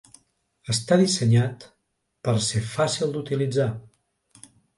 Està 0.73 0.95
dissenyat 1.01 1.65
per 2.29 2.33
ser 2.47 2.63
fàcil 2.73 3.15
d'utilitzar. 3.19 3.71